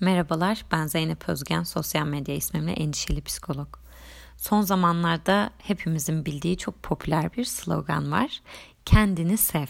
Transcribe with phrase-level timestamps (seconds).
[0.00, 3.68] Merhabalar, ben Zeynep Özgen, sosyal medya ismimle endişeli psikolog.
[4.36, 8.42] Son zamanlarda hepimizin bildiği çok popüler bir slogan var.
[8.84, 9.66] Kendini sev.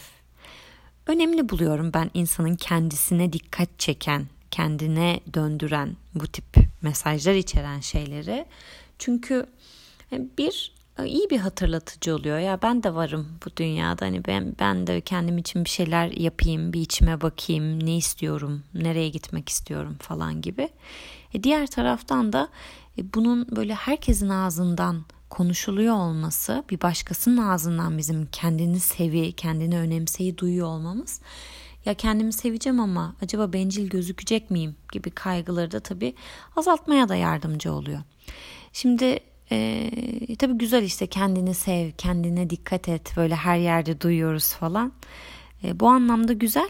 [1.07, 6.45] Önemli buluyorum ben insanın kendisine dikkat çeken, kendine döndüren bu tip
[6.81, 8.45] mesajlar içeren şeyleri.
[8.99, 9.45] Çünkü
[10.11, 12.39] bir iyi bir hatırlatıcı oluyor.
[12.39, 14.05] Ya ben de varım bu dünyada.
[14.05, 19.09] Hani ben ben de kendim için bir şeyler yapayım bir içime bakayım ne istiyorum nereye
[19.09, 20.69] gitmek istiyorum falan gibi.
[21.33, 22.49] E diğer taraftan da
[22.97, 30.37] e, bunun böyle herkesin ağzından konuşuluyor olması bir başkasının ağzından bizim kendini sevi kendini önemseyi
[30.37, 31.21] duyuyor olmamız
[31.85, 34.75] ya kendimi seveceğim ama acaba bencil gözükecek miyim?
[34.91, 36.15] gibi kaygıları da tabii
[36.55, 37.99] azaltmaya da yardımcı oluyor.
[38.73, 39.19] Şimdi
[39.51, 43.13] ee, tabii güzel işte kendini sev, kendine dikkat et.
[43.17, 44.93] Böyle her yerde duyuyoruz falan.
[45.63, 46.69] Ee, bu anlamda güzel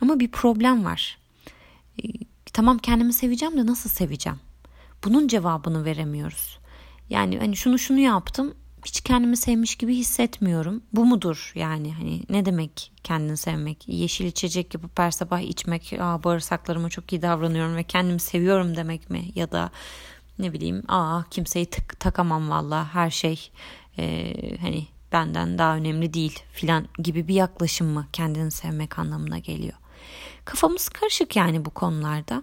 [0.00, 1.18] ama bir problem var.
[2.04, 2.08] Ee,
[2.52, 4.38] tamam kendimi seveceğim de nasıl seveceğim?
[5.04, 6.58] Bunun cevabını veremiyoruz.
[7.10, 10.82] Yani hani şunu şunu yaptım hiç kendimi sevmiş gibi hissetmiyorum.
[10.92, 13.88] Bu mudur yani hani ne demek kendini sevmek?
[13.88, 19.10] Yeşil içecek yapıp her sabah içmek, aa bağırsaklarıma çok iyi davranıyorum ve kendimi seviyorum demek
[19.10, 19.24] mi?
[19.34, 19.70] Ya da
[20.38, 23.50] ne bileyim aa kimseyi tık, takamam valla her şey
[23.98, 29.74] e, hani benden daha önemli değil filan gibi bir yaklaşım mı kendini sevmek anlamına geliyor.
[30.44, 32.42] Kafamız karışık yani bu konularda.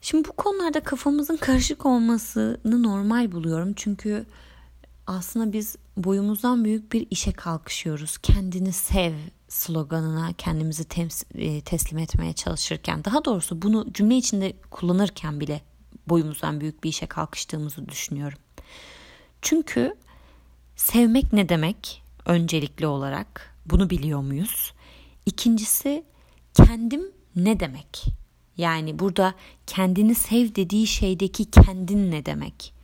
[0.00, 3.72] Şimdi bu konularda kafamızın karışık olmasını normal buluyorum.
[3.76, 4.26] Çünkü
[5.06, 8.18] aslında biz boyumuzdan büyük bir işe kalkışıyoruz.
[8.18, 9.14] Kendini sev
[9.48, 10.84] sloganına kendimizi
[11.34, 15.60] e, teslim etmeye çalışırken daha doğrusu bunu cümle içinde kullanırken bile
[16.08, 18.38] boyumuzdan büyük bir işe kalkıştığımızı düşünüyorum.
[19.42, 19.94] Çünkü
[20.76, 24.72] sevmek ne demek öncelikli olarak bunu biliyor muyuz?
[25.26, 26.04] İkincisi
[26.54, 27.02] kendim
[27.36, 28.04] ne demek?
[28.56, 29.34] Yani burada
[29.66, 32.74] kendini sev dediği şeydeki kendin ne demek?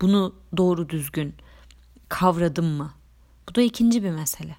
[0.00, 1.34] Bunu doğru düzgün
[2.08, 2.94] kavradım mı?
[3.48, 4.56] Bu da ikinci bir mesele.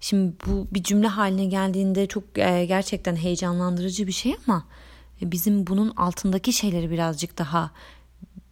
[0.00, 4.66] Şimdi bu bir cümle haline geldiğinde çok e, gerçekten heyecanlandırıcı bir şey ama
[5.22, 7.70] bizim bunun altındaki şeyleri birazcık daha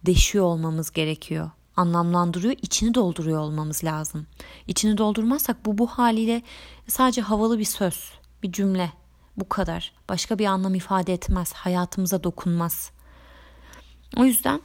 [0.05, 1.51] deşiyor olmamız gerekiyor.
[1.75, 4.27] Anlamlandırıyor, içini dolduruyor olmamız lazım.
[4.67, 6.41] İçini doldurmazsak bu bu haliyle
[6.87, 8.11] sadece havalı bir söz,
[8.43, 8.91] bir cümle.
[9.37, 9.93] Bu kadar.
[10.09, 12.91] Başka bir anlam ifade etmez, hayatımıza dokunmaz.
[14.17, 14.61] O yüzden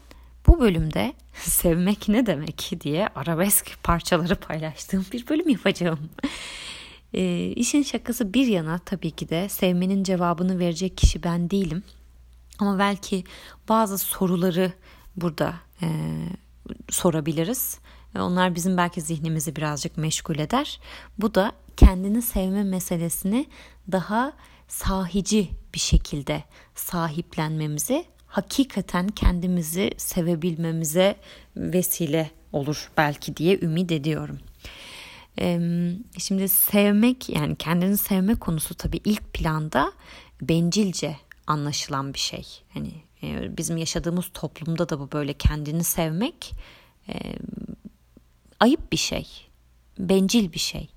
[0.47, 6.11] bu bölümde sevmek ne demek diye arabesk parçaları paylaştığım bir bölüm yapacağım.
[7.15, 11.83] E, işin şakası bir yana tabii ki de sevmenin cevabını verecek kişi ben değilim.
[12.59, 13.25] Ama belki
[13.69, 14.73] bazı soruları
[15.17, 15.89] burada e,
[16.91, 17.79] sorabiliriz.
[18.19, 20.81] Onlar bizim belki zihnimizi birazcık meşgul eder.
[21.19, 23.47] Bu da kendini sevme meselesini
[23.93, 24.33] daha
[24.69, 26.45] sahici bir şekilde
[26.75, 31.17] sahiplenmemizi, hakikaten kendimizi sevebilmemize
[31.57, 34.39] vesile olur belki diye ümit ediyorum.
[36.19, 39.93] Şimdi sevmek yani kendini sevme konusu tabii ilk planda
[40.43, 42.47] bencilce anlaşılan bir şey.
[42.75, 42.93] Hani
[43.23, 46.53] e, bizim yaşadığımız toplumda da bu böyle kendini sevmek
[48.61, 49.27] ayıp bir şey,
[49.99, 50.89] bencil bir şey.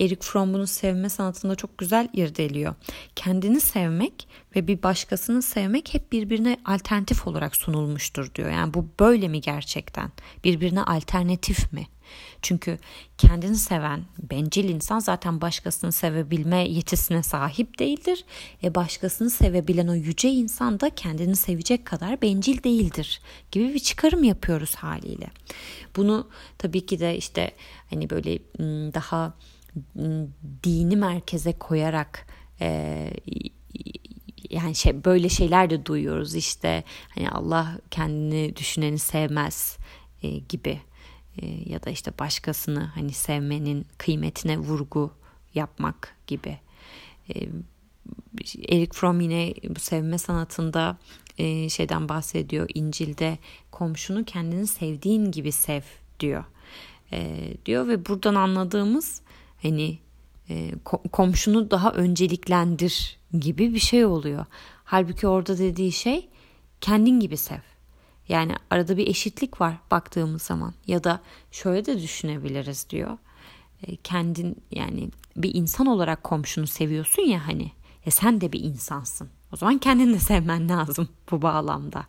[0.00, 2.74] Eric Fromm bunu sevme sanatında çok güzel irdeliyor.
[3.16, 8.50] Kendini sevmek ve bir başkasını sevmek hep birbirine alternatif olarak sunulmuştur diyor.
[8.50, 10.10] Yani bu böyle mi gerçekten?
[10.44, 11.86] Birbirine alternatif mi?
[12.42, 12.78] Çünkü
[13.18, 18.24] kendini seven bencil insan zaten başkasını sevebilme yetisine sahip değildir.
[18.62, 23.20] E başkasını sevebilen o yüce insan da kendini sevecek kadar bencil değildir
[23.52, 25.26] gibi bir çıkarım yapıyoruz haliyle.
[25.96, 26.28] Bunu
[26.58, 27.50] tabii ki de işte
[27.90, 28.38] hani böyle
[28.94, 29.34] daha
[30.64, 32.26] dini merkeze koyarak
[32.60, 33.10] e,
[34.50, 39.76] yani şey böyle şeyler de duyuyoruz işte hani Allah kendini düşüneni sevmez
[40.22, 40.80] e, gibi
[41.42, 45.12] e, ya da işte başkasını hani sevmenin kıymetine vurgu
[45.54, 46.58] yapmak gibi.
[47.34, 47.48] E,
[48.68, 50.98] Eric Fromm yine bu sevme sanatında
[51.38, 52.68] e, şeyden bahsediyor.
[52.74, 53.38] İncil'de
[53.70, 55.82] komşunu kendini sevdiğin gibi sev
[56.20, 56.44] diyor.
[57.12, 59.22] E, diyor ve buradan anladığımız
[59.62, 59.98] hani
[60.50, 60.70] e,
[61.12, 64.46] komşunu daha önceliklendir gibi bir şey oluyor.
[64.84, 66.28] Halbuki orada dediği şey
[66.80, 67.60] kendin gibi sev.
[68.28, 71.20] Yani arada bir eşitlik var baktığımız zaman ya da
[71.50, 73.18] şöyle de düşünebiliriz diyor.
[73.82, 77.72] E, kendin yani bir insan olarak komşunu seviyorsun ya hani
[78.06, 79.28] e sen de bir insansın.
[79.52, 82.06] O zaman kendini de sevmen lazım bu bağlamda.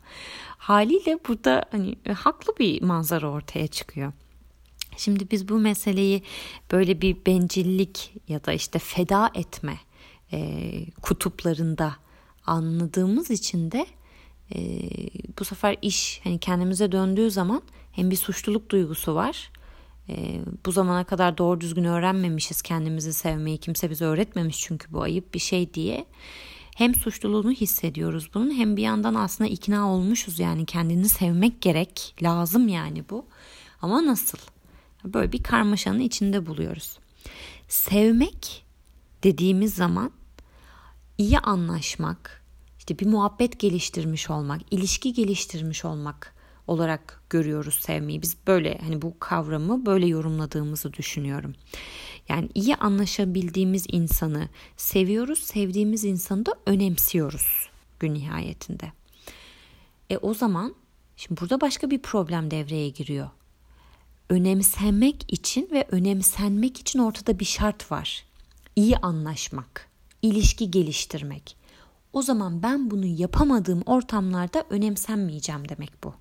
[0.58, 4.12] Haliyle burada hani e, haklı bir manzara ortaya çıkıyor.
[4.96, 6.22] Şimdi biz bu meseleyi
[6.72, 9.78] böyle bir bencillik ya da işte feda etme
[10.32, 10.70] e,
[11.02, 11.96] kutuplarında
[12.46, 13.86] anladığımız için de
[14.54, 14.80] e,
[15.38, 17.62] bu sefer iş hani kendimize döndüğü zaman
[17.92, 19.50] hem bir suçluluk duygusu var.
[20.08, 23.58] E, bu zamana kadar doğru düzgün öğrenmemişiz kendimizi sevmeyi.
[23.58, 26.06] Kimse bize öğretmemiş çünkü bu ayıp bir şey diye.
[26.76, 32.14] Hem suçluluğunu hissediyoruz bunun hem bir yandan aslında ikna olmuşuz yani kendini sevmek gerek.
[32.22, 33.26] Lazım yani bu.
[33.82, 34.38] Ama nasıl?
[35.04, 36.98] Böyle bir karmaşanın içinde buluyoruz.
[37.68, 38.64] Sevmek
[39.24, 40.10] dediğimiz zaman
[41.18, 42.44] iyi anlaşmak,
[42.88, 46.34] işte bir muhabbet geliştirmiş olmak, ilişki geliştirmiş olmak
[46.66, 48.22] olarak görüyoruz sevmeyi.
[48.22, 51.54] Biz böyle hani bu kavramı böyle yorumladığımızı düşünüyorum.
[52.28, 57.68] Yani iyi anlaşabildiğimiz insanı seviyoruz, sevdiğimiz insanı da önemsiyoruz
[58.00, 58.92] gün nihayetinde.
[60.10, 60.74] E o zaman
[61.16, 63.30] şimdi burada başka bir problem devreye giriyor.
[64.28, 68.24] Önemsenmek için ve önemsenmek için ortada bir şart var.
[68.76, 69.88] İyi anlaşmak,
[70.22, 71.57] ilişki geliştirmek.
[72.18, 76.14] O zaman ben bunu yapamadığım ortamlarda önemsenmeyeceğim demek bu.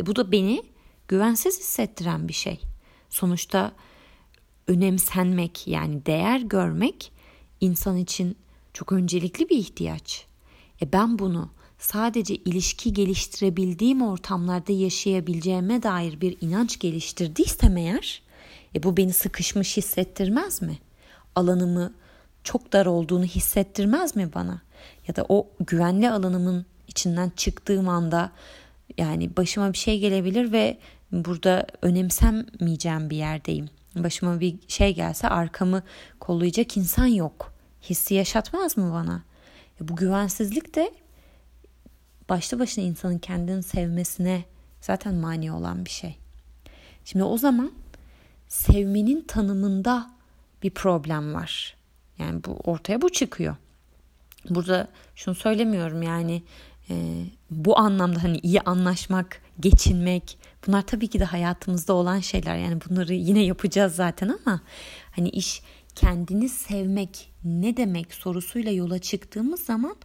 [0.00, 0.62] E bu da beni
[1.08, 2.60] güvensiz hissettiren bir şey.
[3.10, 3.72] Sonuçta
[4.66, 7.12] önemsenmek yani değer görmek
[7.60, 8.36] insan için
[8.72, 10.26] çok öncelikli bir ihtiyaç.
[10.82, 18.22] E ben bunu sadece ilişki geliştirebildiğim ortamlarda yaşayabileceğime dair bir inanç geliştirdiysem eğer
[18.74, 20.78] e bu beni sıkışmış hissettirmez mi?
[21.34, 21.94] Alanımı
[22.44, 24.62] çok dar olduğunu hissettirmez mi bana?
[25.08, 28.32] Ya da o güvenli alanımın içinden çıktığım anda
[28.98, 30.78] yani başıma bir şey gelebilir ve
[31.12, 33.68] burada önemsenmeyeceğim bir yerdeyim.
[33.96, 35.82] Başıma bir şey gelse arkamı
[36.20, 37.52] kollayacak insan yok.
[37.82, 39.22] Hissi yaşatmaz mı bana?
[39.80, 40.94] E bu güvensizlik de
[42.28, 44.44] başlı başına insanın kendini sevmesine
[44.80, 46.16] zaten mani olan bir şey.
[47.04, 47.72] Şimdi o zaman
[48.48, 50.10] sevmenin tanımında
[50.62, 51.76] bir problem var.
[52.18, 53.56] Yani bu ortaya bu çıkıyor.
[54.50, 56.42] Burada şunu söylemiyorum yani
[56.90, 62.56] e, bu anlamda hani iyi anlaşmak, geçinmek bunlar tabii ki de hayatımızda olan şeyler.
[62.56, 64.60] Yani bunları yine yapacağız zaten ama
[65.10, 65.62] hani iş
[65.94, 69.96] kendini sevmek ne demek sorusuyla yola çıktığımız zaman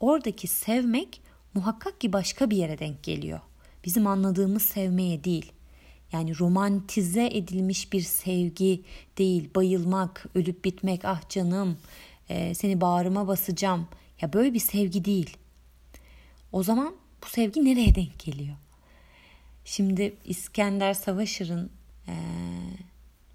[0.00, 1.20] oradaki sevmek
[1.54, 3.40] muhakkak ki başka bir yere denk geliyor.
[3.84, 5.52] Bizim anladığımız sevmeye değil.
[6.12, 8.82] Yani romantize edilmiş bir sevgi
[9.18, 9.50] değil.
[9.54, 11.76] Bayılmak, ölüp bitmek, ah canım,
[12.28, 13.88] e, seni bağrıma basacağım.
[14.20, 15.36] Ya böyle bir sevgi değil.
[16.52, 16.94] O zaman
[17.24, 18.56] bu sevgi nereye denk geliyor?
[19.64, 21.70] Şimdi İskender Savaşır'ın
[22.08, 22.14] e,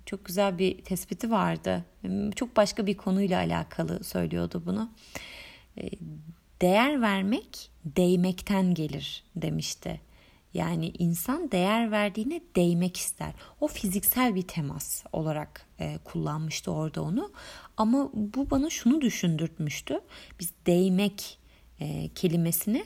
[0.06, 1.86] çok güzel bir tespiti vardı.
[2.36, 4.92] Çok başka bir konuyla alakalı söylüyordu bunu.
[5.78, 5.90] E,
[6.62, 10.02] değer vermek değmekten gelir demişti.
[10.54, 13.34] Yani insan değer verdiğine değmek ister.
[13.60, 17.32] O fiziksel bir temas olarak e, kullanmıştı orada onu.
[17.78, 20.00] Ama bu bana şunu düşündürtmüştü.
[20.40, 21.40] Biz değmek
[21.80, 22.86] e, kelimesini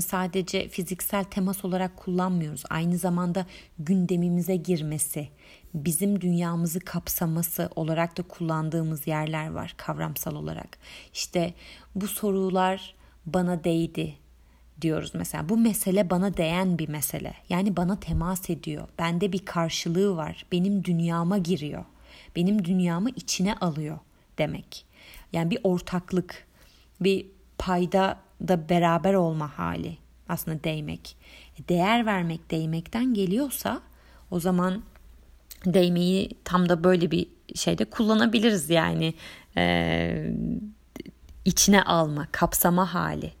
[0.00, 2.62] sadece fiziksel temas olarak kullanmıyoruz.
[2.70, 3.46] Aynı zamanda
[3.78, 5.28] gündemimize girmesi,
[5.74, 10.78] bizim dünyamızı kapsaması olarak da kullandığımız yerler var kavramsal olarak.
[11.12, 11.54] İşte
[11.94, 12.94] bu sorular
[13.26, 14.14] bana değdi
[14.82, 15.48] diyoruz mesela.
[15.48, 17.34] Bu mesele bana değen bir mesele.
[17.48, 18.88] Yani bana temas ediyor.
[18.98, 20.46] Bende bir karşılığı var.
[20.52, 21.84] Benim dünyama giriyor.
[22.36, 23.98] Benim dünyamı içine alıyor
[24.38, 24.84] demek.
[25.32, 26.46] Yani bir ortaklık,
[27.00, 27.26] bir
[27.58, 28.18] payda
[28.48, 29.96] da beraber olma hali
[30.28, 31.16] aslında değmek.
[31.58, 33.82] E, değer vermek değmekten geliyorsa
[34.30, 34.82] o zaman
[35.66, 39.14] değmeyi tam da böyle bir şeyde kullanabiliriz yani
[39.56, 40.34] ee,
[41.44, 43.32] içine alma, kapsama hali,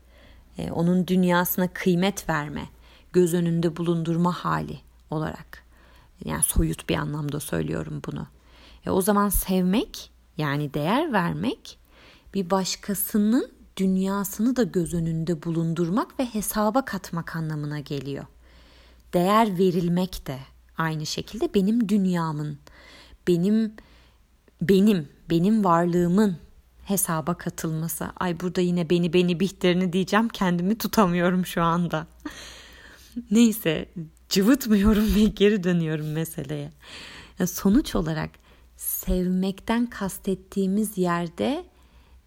[0.72, 2.68] onun dünyasına kıymet verme,
[3.12, 4.78] göz önünde bulundurma hali
[5.10, 5.62] olarak.
[6.24, 8.26] Yani soyut bir anlamda söylüyorum bunu.
[8.86, 11.78] E, o zaman sevmek yani değer vermek
[12.34, 18.24] bir başkasının dünyasını da göz önünde bulundurmak ve hesaba katmak anlamına geliyor.
[19.12, 20.38] Değer verilmek de
[20.78, 22.58] aynı şekilde benim dünyamın,
[23.28, 23.72] benim
[24.62, 26.36] benim, benim varlığımın
[26.92, 28.06] hesaba katılması.
[28.16, 32.06] Ay burada yine beni beni bihterini diyeceğim kendimi tutamıyorum şu anda.
[33.30, 33.88] Neyse
[34.28, 36.72] cıvıtmıyorum ve geri dönüyorum meseleye.
[37.38, 38.30] Ya sonuç olarak
[38.76, 41.64] sevmekten kastettiğimiz yerde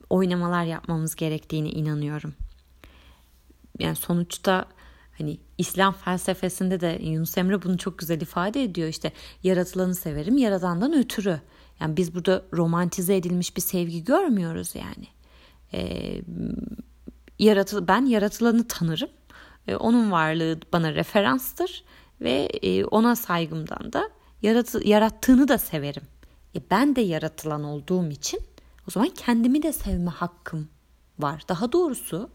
[0.09, 2.33] oynamalar yapmamız gerektiğini inanıyorum.
[3.79, 4.65] Yani sonuçta
[5.17, 8.87] hani İslam felsefesinde de Yunus Emre bunu çok güzel ifade ediyor.
[8.87, 9.11] İşte
[9.43, 11.41] yaratılanı severim yaradandan ötürü.
[11.79, 15.07] Yani biz burada romantize edilmiş bir sevgi görmüyoruz yani.
[15.73, 16.21] Ee,
[17.39, 19.09] yaratı, ben yaratılanı tanırım.
[19.67, 21.83] Ee, onun varlığı bana referanstır
[22.21, 24.09] ve e, ona saygımdan da
[24.41, 26.03] yaratı, yarattığını da severim.
[26.55, 28.39] E, ben de yaratılan olduğum için
[28.87, 30.69] o zaman kendimi de sevme hakkım
[31.19, 31.43] var.
[31.49, 32.29] Daha doğrusu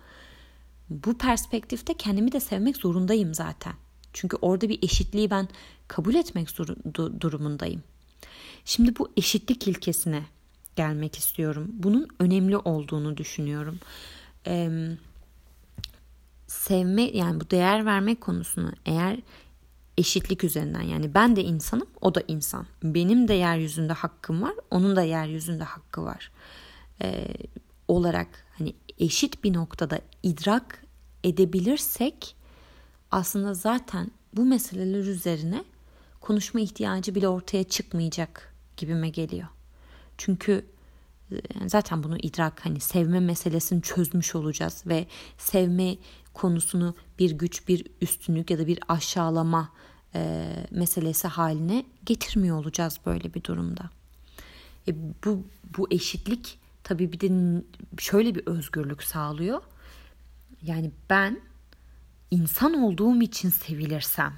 [0.90, 3.72] bu perspektifte kendimi de sevmek zorundayım zaten.
[4.12, 5.48] Çünkü orada bir eşitliği ben
[5.88, 6.58] kabul etmek
[7.20, 7.82] durumundayım.
[8.64, 10.24] Şimdi bu eşitlik ilkesine
[10.76, 11.68] gelmek istiyorum.
[11.72, 13.78] Bunun önemli olduğunu düşünüyorum.
[14.46, 14.70] Ee,
[16.46, 19.18] sevme yani bu değer verme konusunu eğer
[19.98, 22.66] eşitlik üzerinden yani ben de insanım o da insan.
[22.82, 26.30] Benim de yeryüzünde hakkım var onun da yeryüzünde hakkı var.
[27.02, 27.28] Ee,
[27.88, 30.84] olarak hani eşit bir noktada idrak
[31.24, 32.36] edebilirsek
[33.10, 35.64] aslında zaten bu meseleler üzerine
[36.20, 39.48] konuşma ihtiyacı bile ortaya çıkmayacak gibime geliyor.
[40.18, 40.66] Çünkü
[41.32, 45.06] e, zaten bunu idrak hani sevme meselesini çözmüş olacağız ve
[45.38, 45.96] sevme
[46.34, 49.72] konusunu bir güç, bir üstünlük ya da bir aşağılama
[50.14, 53.90] e, meselesi haline getirmiyor olacağız böyle bir durumda.
[54.88, 55.42] E, bu
[55.76, 57.62] bu eşitlik tabii bir de
[57.98, 59.62] şöyle bir özgürlük sağlıyor.
[60.62, 61.40] Yani ben
[62.30, 64.34] insan olduğum için sevilirsem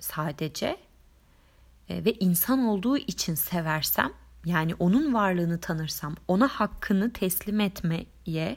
[0.00, 0.76] sadece
[1.88, 4.12] e, ve insan olduğu için seversem
[4.44, 8.56] yani onun varlığını tanırsam ona hakkını teslim etmeye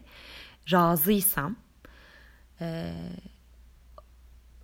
[0.71, 1.55] razıysam
[2.61, 2.93] e,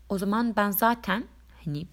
[0.10, 1.24] o zaman ben zaten
[1.66, 1.88] hani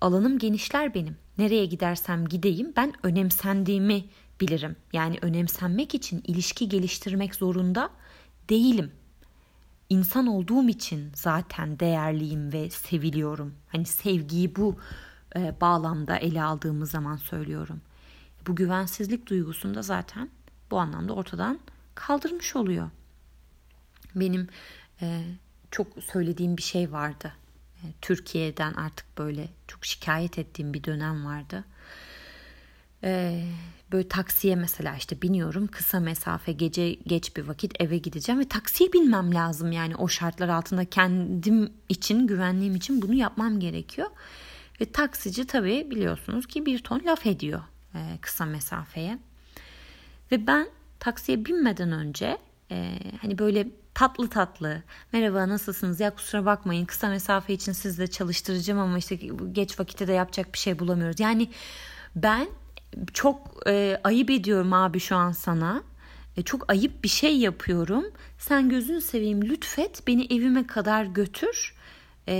[0.00, 1.16] alanım genişler benim.
[1.38, 4.04] Nereye gidersem gideyim ben önemsendiğimi
[4.40, 4.76] bilirim.
[4.92, 7.90] Yani önemsenmek için ilişki geliştirmek zorunda
[8.48, 8.92] değilim.
[9.94, 13.54] İnsan olduğum için zaten değerliyim ve seviliyorum.
[13.68, 14.76] Hani sevgiyi bu
[15.36, 17.80] e, bağlamda ele aldığımız zaman söylüyorum.
[18.46, 20.30] Bu güvensizlik duygusunu da zaten
[20.70, 21.58] bu anlamda ortadan
[21.94, 22.90] kaldırmış oluyor.
[24.14, 24.48] Benim
[25.02, 25.24] e,
[25.70, 27.32] çok söylediğim bir şey vardı.
[27.82, 31.64] E, Türkiye'den artık böyle çok şikayet ettiğim bir dönem vardı.
[33.04, 33.44] E,
[33.94, 38.92] böyle taksiye mesela işte biniyorum kısa mesafe gece geç bir vakit eve gideceğim ve taksiye
[38.92, 44.08] binmem lazım yani o şartlar altında kendim için güvenliğim için bunu yapmam gerekiyor.
[44.80, 47.60] Ve taksici tabii biliyorsunuz ki bir ton laf ediyor
[47.94, 49.18] e, kısa mesafeye.
[50.32, 50.68] Ve ben
[51.00, 52.38] taksiye binmeden önce
[52.70, 54.82] e, hani böyle tatlı tatlı
[55.12, 59.16] merhaba nasılsınız ya kusura bakmayın kısa mesafe için sizle çalıştıracağım ama işte
[59.52, 61.20] geç vakitte de yapacak bir şey bulamıyoruz.
[61.20, 61.50] Yani
[62.16, 62.48] ben
[63.12, 65.82] çok e, ayıp ediyorum abi şu an sana.
[66.36, 68.04] E, çok ayıp bir şey yapıyorum.
[68.38, 71.74] Sen gözün seveyim lütfet beni evime kadar götür.
[72.28, 72.34] E,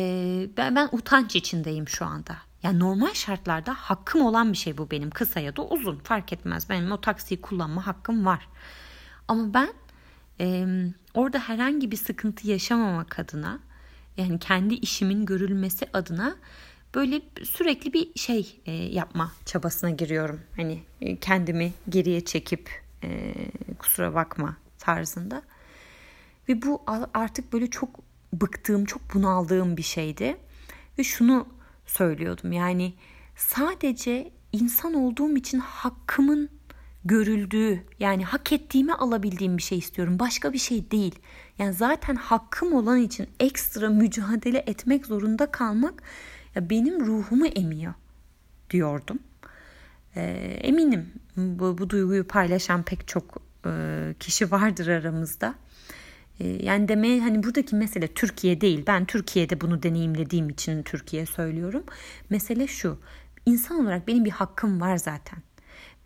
[0.56, 2.37] ben, ben utanç içindeyim şu anda.
[2.62, 5.11] Yani normal şartlarda hakkım olan bir şey bu benim.
[5.11, 6.70] Kısa ya da uzun fark etmez.
[6.70, 8.49] Benim o taksiyi kullanma hakkım var.
[9.28, 9.68] Ama ben
[10.40, 10.66] e,
[11.14, 13.58] orada herhangi bir sıkıntı yaşamamak adına
[14.16, 16.37] yani kendi işimin görülmesi adına
[16.94, 20.40] böyle sürekli bir şey e, yapma çabasına giriyorum.
[20.56, 22.70] Hani e, kendimi geriye çekip
[23.04, 23.34] e,
[23.78, 25.42] kusura bakma tarzında.
[26.48, 26.82] Ve bu
[27.14, 28.00] artık böyle çok
[28.32, 30.36] bıktığım, çok bunaldığım bir şeydi.
[30.98, 31.48] Ve şunu
[31.86, 32.94] söylüyordum yani
[33.36, 36.50] sadece insan olduğum için hakkımın
[37.04, 40.18] görüldüğü yani hak ettiğimi alabildiğim bir şey istiyorum.
[40.18, 41.14] Başka bir şey değil.
[41.58, 46.02] Yani zaten hakkım olan için ekstra mücadele etmek zorunda kalmak
[46.54, 47.94] ya benim ruhumu emiyor
[48.70, 49.18] diyordum.
[50.16, 50.23] E,
[50.62, 53.70] eminim bu, bu duyguyu paylaşan pek çok e,
[54.20, 55.54] kişi vardır aramızda.
[56.40, 58.84] E, yani demeye hani buradaki mesele Türkiye değil.
[58.87, 61.84] Ben Türkiye'de bunu deneyimlediğim için Türkiye söylüyorum.
[62.30, 62.99] Mesele şu.
[63.46, 65.38] İnsan olarak benim bir hakkım var zaten.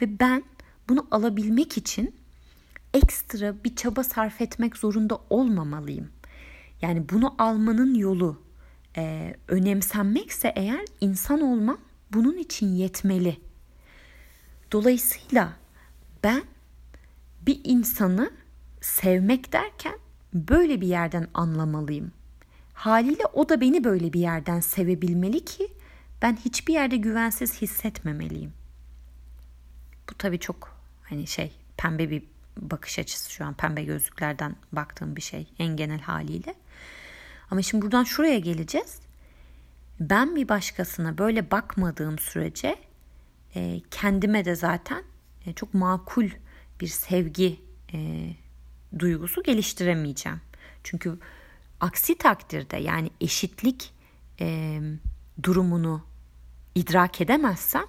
[0.02, 0.44] Ve ben
[0.88, 2.14] bunu alabilmek için
[2.94, 6.08] ekstra bir çaba sarf etmek zorunda olmamalıyım.
[6.82, 8.42] Yani bunu almanın yolu
[8.98, 11.78] e, önemsenmekse eğer insan olmam
[12.12, 13.40] bunun için yetmeli.
[14.72, 15.52] Dolayısıyla
[16.24, 16.42] ben
[17.46, 18.30] bir insanı
[18.80, 19.98] sevmek derken
[20.34, 22.12] böyle bir yerden anlamalıyım.
[22.74, 25.68] Haliyle o da beni böyle bir yerden sevebilmeli ki
[26.22, 28.52] ben hiçbir yerde güvensiz hissetmemeliyim.
[30.10, 32.22] Bu tabii çok hani şey pembe bir
[32.56, 36.54] bakış açısı şu an pembe gözlüklerden baktığım bir şey en genel haliyle.
[37.50, 39.00] Ama şimdi buradan şuraya geleceğiz.
[40.00, 42.76] Ben bir başkasına böyle bakmadığım sürece
[43.54, 45.02] e, kendime de zaten
[45.46, 46.28] e, çok makul
[46.80, 47.60] bir sevgi
[47.92, 48.30] e,
[48.98, 50.40] duygusu geliştiremeyeceğim.
[50.84, 51.18] Çünkü
[51.80, 53.92] aksi takdirde yani eşitlik
[54.40, 54.80] e,
[55.42, 56.04] durumunu
[56.74, 57.84] idrak edemezsem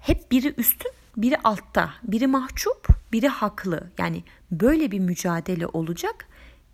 [0.00, 3.90] hep biri üstün biri altta, biri mahcup, biri haklı.
[3.98, 6.28] Yani böyle bir mücadele olacak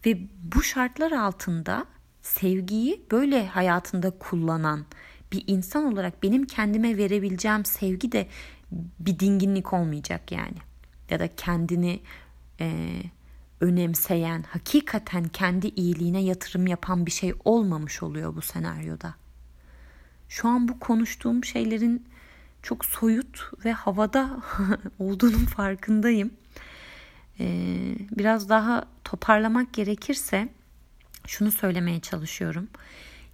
[0.06, 1.86] ve bu şartlar altında
[2.22, 4.86] sevgiyi böyle hayatında kullanan
[5.32, 8.28] bir insan olarak benim kendime verebileceğim sevgi de
[9.00, 10.56] bir dinginlik olmayacak yani.
[11.10, 12.00] Ya da kendini
[12.60, 12.86] e,
[13.60, 19.14] önemseyen, hakikaten kendi iyiliğine yatırım yapan bir şey olmamış oluyor bu senaryoda.
[20.28, 22.06] Şu an bu konuştuğum şeylerin
[22.62, 24.40] çok soyut ve havada
[24.98, 26.30] olduğunun farkındayım.
[27.40, 30.48] Ee, biraz daha toparlamak gerekirse
[31.26, 32.68] şunu söylemeye çalışıyorum.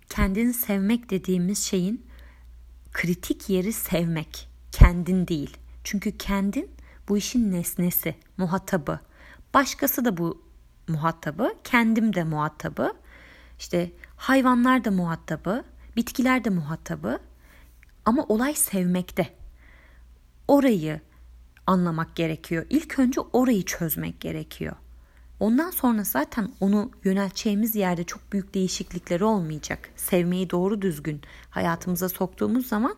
[0.08, 2.06] Kendini sevmek dediğimiz şeyin
[2.92, 5.56] kritik yeri sevmek, kendin değil.
[5.84, 6.70] Çünkü kendin
[7.08, 9.00] bu işin nesnesi, muhatabı.
[9.54, 10.42] Başkası da bu
[10.88, 12.92] muhatabı, kendim de muhatabı.
[13.58, 15.64] İşte hayvanlar da muhatabı,
[15.96, 17.20] bitkiler de muhatabı.
[18.04, 19.34] Ama olay sevmekte.
[20.48, 21.00] Orayı
[21.66, 22.66] anlamak gerekiyor.
[22.70, 24.76] İlk önce orayı çözmek gerekiyor.
[25.40, 29.90] Ondan sonra zaten onu yönelteceğimiz yerde çok büyük değişiklikler olmayacak.
[29.96, 32.96] Sevmeyi doğru düzgün hayatımıza soktuğumuz zaman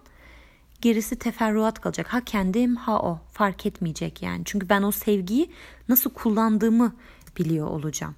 [0.80, 2.06] gerisi teferruat kalacak.
[2.06, 4.42] Ha kendim ha o fark etmeyecek yani.
[4.44, 5.50] Çünkü ben o sevgiyi
[5.88, 6.96] nasıl kullandığımı
[7.38, 8.14] biliyor olacağım.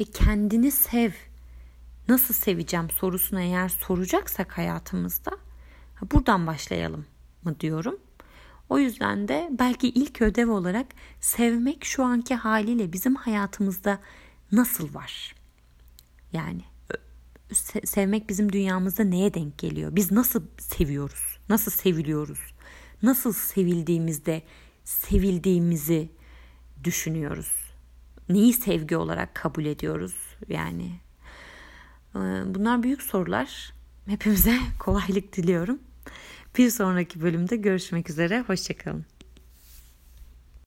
[0.00, 1.10] Ve kendini sev.
[2.08, 5.30] Nasıl seveceğim sorusunu eğer soracaksak hayatımızda
[6.12, 7.06] buradan başlayalım
[7.44, 7.98] mı diyorum.
[8.68, 10.86] O yüzden de belki ilk ödev olarak
[11.20, 13.98] sevmek şu anki haliyle bizim hayatımızda
[14.52, 15.34] nasıl var?
[16.32, 16.62] Yani
[17.84, 19.96] sevmek bizim dünyamızda neye denk geliyor?
[19.96, 21.38] Biz nasıl seviyoruz?
[21.48, 22.40] Nasıl seviliyoruz?
[23.02, 24.42] Nasıl sevildiğimizde
[24.84, 26.08] sevildiğimizi
[26.84, 27.52] düşünüyoruz?
[28.28, 30.14] Neyi sevgi olarak kabul ediyoruz?
[30.48, 31.00] Yani
[32.54, 33.72] bunlar büyük sorular.
[34.06, 35.78] Hepimize kolaylık diliyorum.
[36.58, 38.40] Bir sonraki bölümde görüşmek üzere.
[38.40, 39.04] Hoşçakalın.